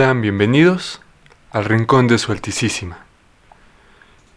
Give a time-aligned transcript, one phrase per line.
[0.00, 1.02] Sean bienvenidos
[1.50, 3.00] al Rincón de Su Altísima.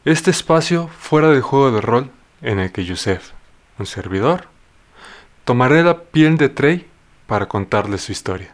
[0.04, 3.32] Este espacio fuera del juego de rol en el que Yusef,
[3.80, 4.50] un servidor,
[5.46, 6.86] tomaré la piel de Trey
[7.28, 8.53] para contarle su historia.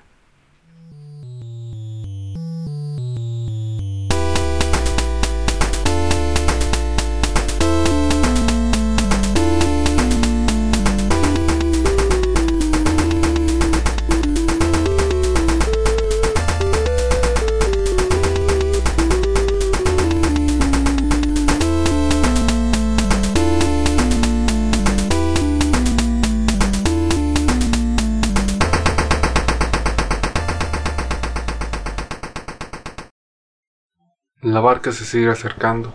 [34.60, 35.90] La barca se sigue acercando.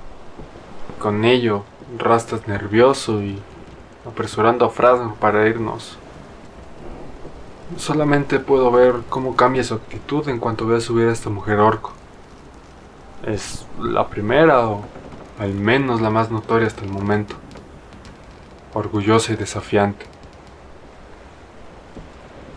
[0.98, 1.64] Con ello,
[1.98, 3.38] Rastas nervioso y
[4.08, 5.98] apresurando a Frasno para irnos.
[7.76, 11.92] Solamente puedo ver cómo cambia su actitud en cuanto ve subir a esta mujer orco.
[13.26, 14.84] Es la primera o
[15.38, 17.36] al menos la más notoria hasta el momento.
[18.72, 20.06] Orgullosa y desafiante.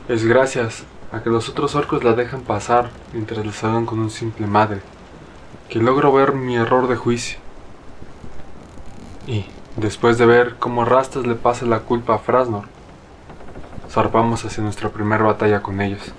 [0.07, 4.09] Es gracias a que los otros orcos la dejan pasar mientras la saludan con un
[4.09, 4.79] simple madre
[5.69, 7.39] que logro ver mi error de juicio.
[9.25, 12.63] Y, después de ver cómo Rastas le pasa la culpa a Frasnor,
[13.89, 16.13] zarpamos hacia nuestra primera batalla con ellos.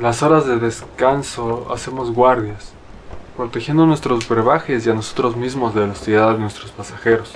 [0.00, 2.72] Las horas de descanso hacemos guardias,
[3.36, 7.34] protegiendo nuestros brebajes y a nosotros mismos de la hostilidad de nuestros pasajeros.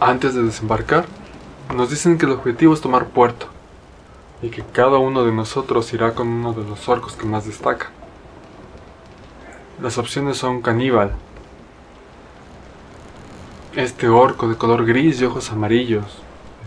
[0.00, 1.06] Antes de desembarcar,
[1.74, 3.48] nos dicen que el objetivo es tomar puerto
[4.42, 7.90] y que cada uno de nosotros irá con uno de los orcos que más destaca.
[9.80, 11.12] Las opciones son caníbal,
[13.76, 16.22] este orco de color gris y ojos amarillos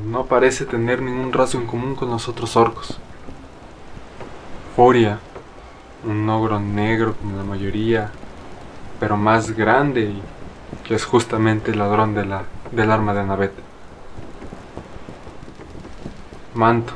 [0.06, 3.00] no parece tener ningún rasgo en común con los otros orcos.
[4.76, 5.18] Furia,
[6.06, 8.12] un ogro negro como la mayoría,
[9.00, 10.22] pero más grande y
[10.88, 13.54] que es justamente el ladrón de la, del arma de Anabet.
[16.54, 16.94] Manto,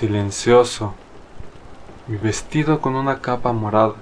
[0.00, 0.94] silencioso
[2.08, 3.96] y vestido con una capa morada.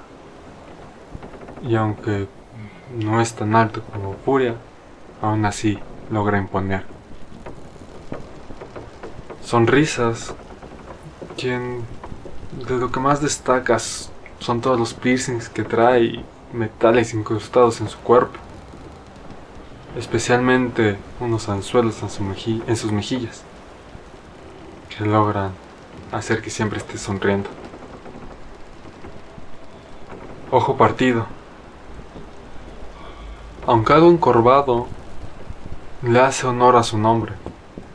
[1.64, 2.28] Y aunque
[2.94, 4.54] no es tan alto como Furia,
[5.20, 5.76] aún así
[6.08, 6.84] logra imponer.
[9.44, 10.34] Sonrisas,
[11.36, 11.84] quien
[12.68, 17.98] de lo que más destacas son todos los piercings que trae metales incrustados en su
[17.98, 18.38] cuerpo,
[19.96, 23.42] especialmente unos anzuelos en, en sus mejillas,
[24.96, 25.50] que logran
[26.12, 27.48] hacer que siempre esté sonriendo.
[30.50, 31.26] Ojo partido.
[33.66, 34.86] Aunque algo encorvado,
[36.02, 37.32] le hace honor a su nombre,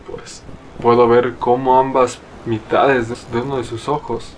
[0.07, 0.43] pues
[0.81, 4.33] puedo ver cómo ambas mitades de uno de sus ojos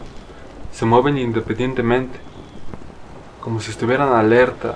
[0.72, 2.20] se mueven independientemente,
[3.42, 4.76] como si estuvieran alerta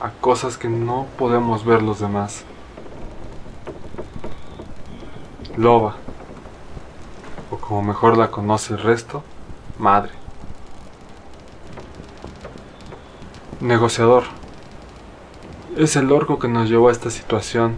[0.00, 2.44] a cosas que no podemos ver los demás.
[5.56, 5.96] Loba
[7.66, 9.24] como mejor la conoce el resto,
[9.78, 10.12] madre.
[13.60, 14.24] Negociador.
[15.76, 17.76] Es el orco que nos llevó a esta situación.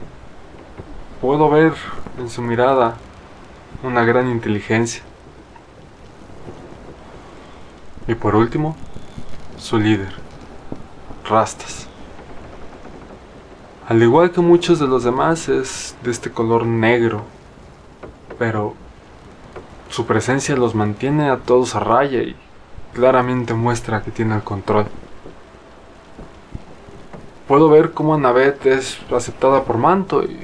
[1.22, 1.72] Puedo ver
[2.18, 2.96] en su mirada
[3.82, 5.02] una gran inteligencia.
[8.06, 8.76] Y por último,
[9.58, 10.12] su líder,
[11.24, 11.86] Rastas.
[13.88, 17.22] Al igual que muchos de los demás es de este color negro,
[18.38, 18.74] pero
[19.88, 22.36] su presencia los mantiene a todos a raya y
[22.94, 24.86] claramente muestra que tiene el control.
[27.46, 30.38] Puedo ver cómo Annabeth es aceptada por Manto y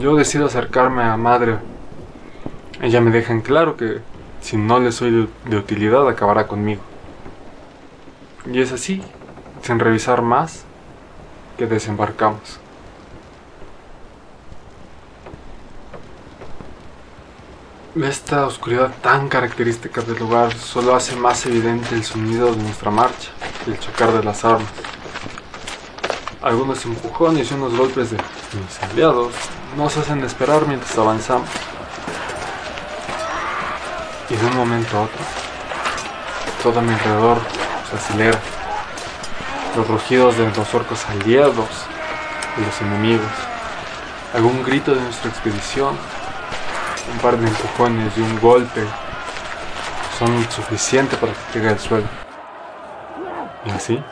[0.00, 1.58] yo decido acercarme a Madre.
[2.80, 4.00] Ella me deja en claro que
[4.40, 6.82] si no le soy de utilidad acabará conmigo.
[8.50, 9.00] Y es así,
[9.62, 10.64] sin revisar más,
[11.56, 12.58] que desembarcamos.
[17.94, 23.28] Esta oscuridad tan característica del lugar solo hace más evidente el sonido de nuestra marcha
[23.66, 24.70] y el chocar de las armas.
[26.40, 29.34] Algunos empujones y unos golpes de mis aliados
[29.76, 31.50] nos hacen esperar mientras avanzamos.
[34.30, 35.20] Y de un momento a otro,
[36.62, 37.36] todo a mi alrededor
[37.90, 38.40] se acelera.
[39.76, 41.68] Los rugidos de los orcos aliados
[42.56, 43.32] y los enemigos.
[44.32, 45.94] Algún grito de nuestra expedición
[47.10, 48.82] un par de empujones y un golpe
[50.18, 52.06] son suficientes para que caiga al suelo.
[53.64, 54.02] Y así,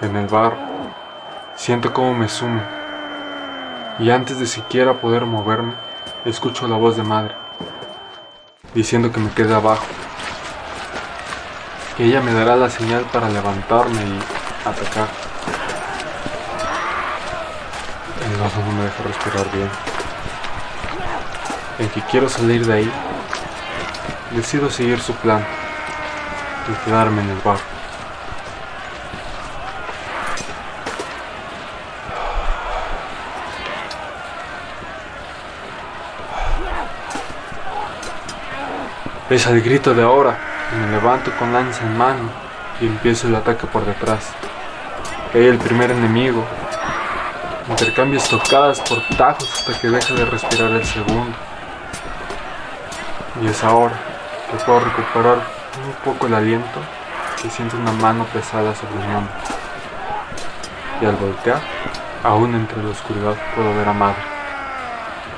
[0.00, 0.56] en el bar,
[1.56, 2.62] siento cómo me sume.
[3.98, 5.74] Y antes de siquiera poder moverme,
[6.24, 7.34] escucho la voz de madre.
[8.74, 9.84] diciendo que me quede abajo,
[11.96, 14.18] que ella me dará la señal para levantarme y
[14.66, 15.08] atacar.
[18.34, 19.91] El oso no me deja respirar bien.
[21.78, 22.92] En que quiero salir de ahí,
[24.30, 25.44] decido seguir su plan
[26.68, 27.62] y quedarme en el barco.
[39.30, 40.38] Es el grito de ahora
[40.72, 42.30] y me levanto con lanza en mano
[42.80, 44.30] y empiezo el ataque por detrás.
[45.32, 46.44] El primer enemigo.
[47.68, 51.51] Intercambio estocadas por tajos hasta que deja de respirar el segundo.
[53.42, 53.94] Y es ahora
[54.50, 55.38] que puedo recuperar
[55.84, 56.80] un poco el aliento
[57.44, 59.34] y siento una mano pesada sobre mi hombro.
[61.00, 61.60] Y al voltear,
[62.22, 64.22] aún entre la oscuridad puedo ver a Madre.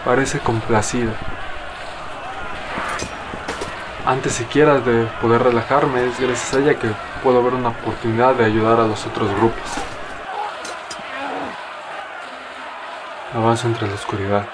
[0.05, 1.15] Parece complacida
[4.07, 6.91] antes siquiera de poder relajarme, es gracias a ella que
[7.23, 9.62] puedo ver una oportunidad de ayudar a los otros grupos.
[13.35, 14.47] Avanzo entre la oscuridad,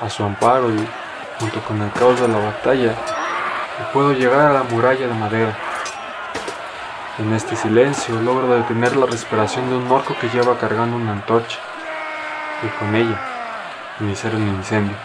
[0.00, 0.86] a su amparo y
[1.40, 2.94] junto con el caos de la batalla,
[3.94, 5.58] puedo llegar a la muralla de madera.
[7.18, 11.58] En este silencio logro detener la respiración de un orco que lleva cargando una antorcha
[12.62, 13.18] y con ella
[14.00, 14.96] iniciar un incendio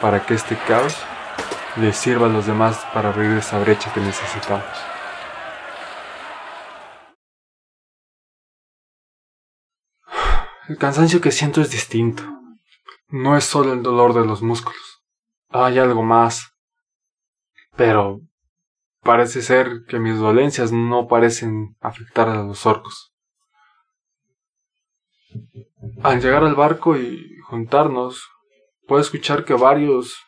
[0.00, 0.96] para que este caos
[1.76, 4.64] les sirva a los demás para abrir esa brecha que necesitamos.
[10.68, 12.22] El cansancio que siento es distinto.
[13.08, 14.93] No es solo el dolor de los músculos.
[15.56, 16.52] Hay algo más.
[17.76, 18.20] Pero
[19.02, 23.14] parece ser que mis dolencias no parecen afectar a los orcos.
[26.02, 28.28] Al llegar al barco y juntarnos,
[28.88, 30.20] puedo escuchar que varios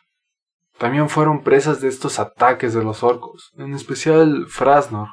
[0.77, 5.09] también fueron presas de estos ataques de los orcos, en especial Frasnor.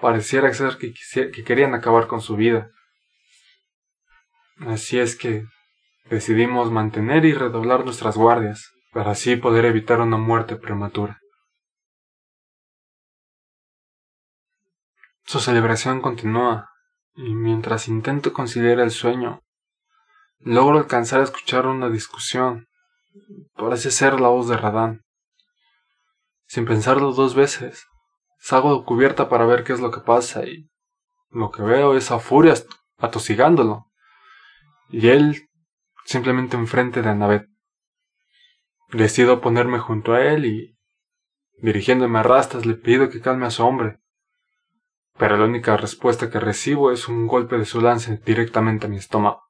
[0.00, 0.94] Pareciera ser que,
[1.32, 2.70] que querían acabar con su vida.
[4.58, 5.44] Así es que
[6.08, 11.20] decidimos mantener y redoblar nuestras guardias, para así poder evitar una muerte prematura.
[15.24, 16.70] Su celebración continúa,
[17.14, 19.42] y mientras intento conciliar el sueño,
[20.38, 22.66] logro alcanzar a escuchar una discusión
[23.54, 25.04] Parece ser la voz de Radán.
[26.46, 27.86] Sin pensarlo dos veces,
[28.38, 30.68] salgo de cubierta para ver qué es lo que pasa y
[31.30, 32.54] lo que veo es a Furia
[32.98, 33.86] atosigándolo.
[34.90, 35.48] Y él
[36.04, 37.53] simplemente enfrente de Annabeth.
[38.94, 40.78] Decido ponerme junto a él y,
[41.58, 43.98] dirigiéndome a rastas, le pido que calme a su hombre.
[45.18, 48.98] Pero la única respuesta que recibo es un golpe de su lance directamente a mi
[48.98, 49.42] estómago.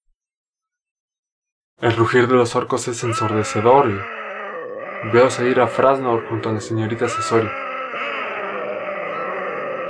[1.79, 6.61] El rugir de los orcos es ensordecedor y veo salir a Frasnor junto a la
[6.61, 7.51] señorita Cesori.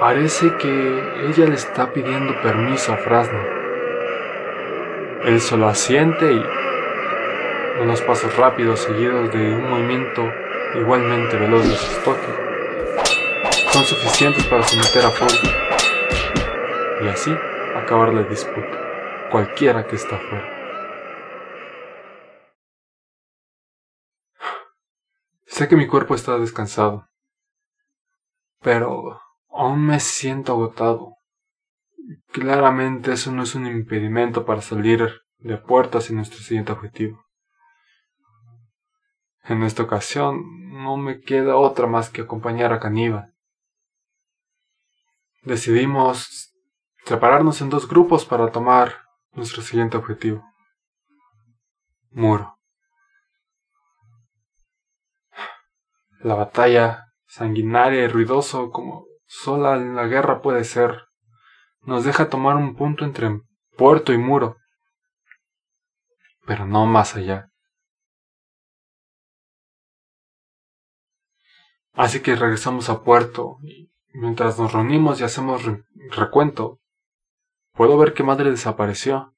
[0.01, 3.47] Parece que ella le está pidiendo permiso a Frasnor.
[5.27, 6.64] Él solo asiente y
[7.81, 10.31] unos pasos rápidos seguidos de un movimiento
[10.79, 12.44] igualmente veloz de su estoque
[13.73, 15.35] son suficientes para someter a Fury
[17.05, 17.32] y así
[17.75, 20.49] acabar la disputa, cualquiera que está fuera.
[25.47, 27.08] Sé que mi cuerpo está descansado,
[28.60, 29.20] pero
[29.51, 31.17] aún me siento agotado.
[32.31, 37.25] Claramente eso no es un impedimento para salir de puerta hacia nuestro siguiente objetivo.
[39.46, 43.34] En esta ocasión no me queda otra más que acompañar a Caníbal.
[45.43, 46.55] Decidimos
[47.05, 50.43] separarnos en dos grupos para tomar nuestro siguiente objetivo.
[52.10, 52.58] Muro.
[56.20, 61.05] La batalla, sanguinaria y ruidoso como sola en la guerra puede ser,
[61.82, 63.43] nos deja tomar un punto entre
[63.77, 64.56] puerto y muro,
[66.46, 67.51] pero no más allá.
[71.94, 75.63] Así que regresamos a puerto y mientras nos reunimos y hacemos
[76.10, 76.81] recuento,
[77.72, 79.34] puedo ver que Madre desapareció.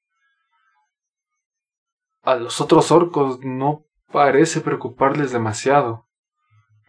[2.23, 6.07] A los otros orcos no parece preocuparles demasiado.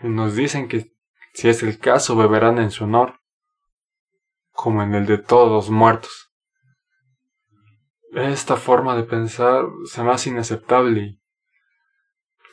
[0.00, 0.92] Nos dicen que
[1.34, 3.20] si es el caso beberán en su honor,
[4.52, 6.32] como en el de todos los muertos.
[8.12, 11.22] Esta forma de pensar se me hace inaceptable y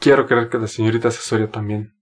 [0.01, 1.94] quiero creer que la señorita asesoria también.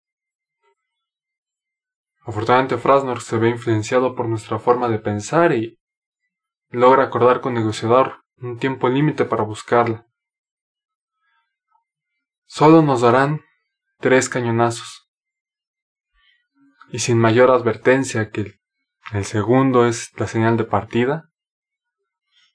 [2.26, 5.80] Afortunadamente Frasnor se ve influenciado por nuestra forma de pensar y
[6.70, 10.08] logra acordar con negociador un tiempo límite para buscarla.
[12.46, 13.42] Solo nos darán
[14.00, 15.10] tres cañonazos.
[16.90, 18.60] Y sin mayor advertencia que
[19.12, 21.30] el segundo es la señal de partida,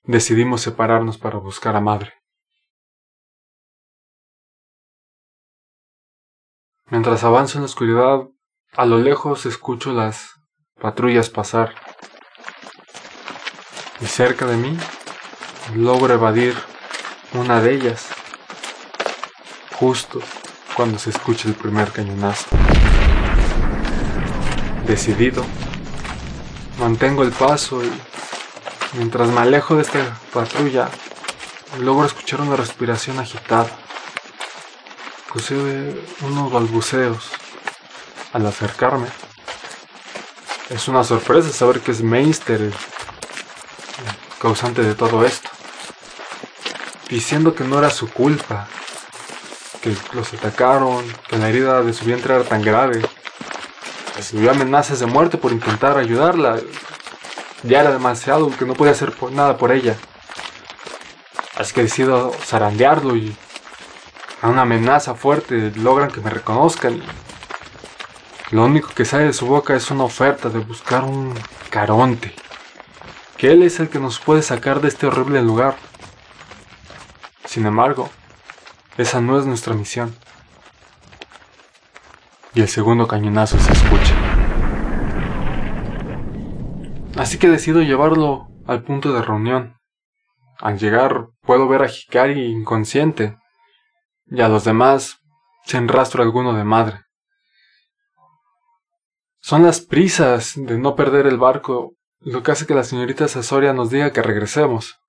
[0.05, 2.15] decidimos separarnos para buscar a madre.
[6.87, 8.29] Mientras avanzo en la oscuridad,
[8.77, 10.35] a lo lejos escucho las
[10.81, 11.75] patrullas pasar.
[14.01, 14.79] Y cerca de mí
[15.75, 16.57] logro evadir
[17.35, 18.07] una de ellas,
[19.79, 20.21] justo
[20.75, 22.47] cuando se escucha el primer cañonazo.
[24.87, 25.45] Decidido,
[26.79, 27.93] mantengo el paso y
[28.95, 30.89] mientras me alejo de esta patrulla,
[31.81, 33.69] logro escuchar una respiración agitada,
[35.27, 37.38] inclusive unos balbuceos.
[38.33, 39.07] Al acercarme,
[40.69, 42.75] es una sorpresa saber que es Meister el
[44.39, 45.49] causante de todo esto,
[47.09, 48.69] diciendo que no era su culpa,
[49.81, 53.01] que los atacaron, que la herida de su vientre era tan grave,
[54.15, 56.59] recibió amenazas de muerte por intentar ayudarla,
[57.63, 59.97] ya era demasiado, que no podía hacer nada por ella.
[61.57, 63.35] Así que decido zarandearlo y
[64.43, 67.03] a una amenaza fuerte logran que me reconozcan.
[68.51, 71.35] Lo único que sale de su boca es una oferta de buscar un
[71.69, 72.35] caronte.
[73.37, 75.77] Que él es el que nos puede sacar de este horrible lugar.
[77.45, 78.09] Sin embargo,
[78.97, 80.17] esa no es nuestra misión.
[82.55, 84.15] Y el segundo cañonazo se escucha.
[87.19, 89.77] Así que decido llevarlo al punto de reunión.
[90.59, 93.37] Al llegar puedo ver a Hikari inconsciente
[94.27, 95.19] y a los demás
[95.67, 97.08] sin rastro alguno de madre.
[99.49, 103.73] Son las prisas de no perder el barco lo que hace que la señorita Sasoria
[103.73, 105.01] nos diga que regresemos,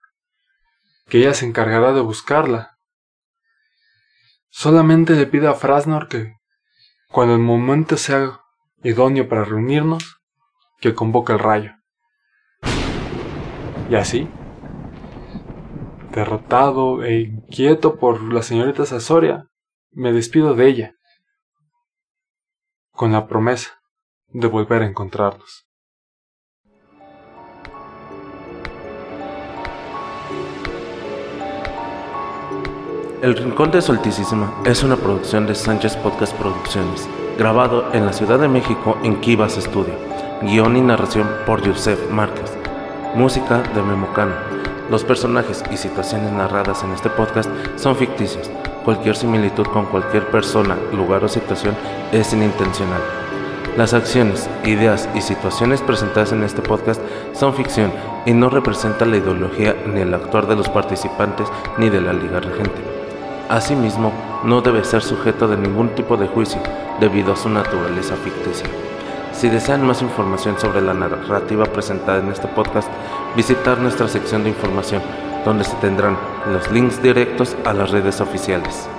[1.09, 2.77] que ella se encargará de buscarla.
[4.47, 6.37] Solamente le pide a Frasnor que,
[7.09, 8.39] cuando el momento sea
[8.81, 10.21] idóneo para reunirnos,
[10.79, 11.73] que convoque el rayo.
[13.89, 14.29] Y así,
[16.13, 19.49] derrotado e inquieto por la señorita Sasoria,
[19.91, 20.95] me despido de ella,
[22.91, 23.78] con la promesa
[24.31, 25.65] de volver a encontrarnos.
[33.21, 38.39] El Rincón de Solticísima es una producción de Sánchez Podcast Producciones, grabado en la Ciudad
[38.39, 39.93] de México en Kivas Studio.
[40.41, 42.57] Guión y narración por Yusef Márquez.
[43.15, 44.35] Música de Memocano.
[44.89, 48.49] Los personajes y situaciones narradas en este podcast son ficticios.
[48.85, 51.75] Cualquier similitud con cualquier persona, lugar o situación
[52.13, 53.18] es inintencional.
[53.77, 57.01] Las acciones, ideas y situaciones presentadas en este podcast
[57.33, 57.91] son ficción
[58.25, 61.47] y no representan la ideología ni el actuar de los participantes
[61.77, 62.81] ni de la liga regente.
[63.47, 64.11] Asimismo,
[64.43, 66.61] no debe ser sujeto de ningún tipo de juicio
[66.99, 68.67] debido a su naturaleza ficticia.
[69.31, 72.89] Si desean más información sobre la narrativa presentada en este podcast,
[73.35, 75.01] visitar nuestra sección de información,
[75.45, 76.17] donde se tendrán
[76.51, 78.89] los links directos a las redes oficiales.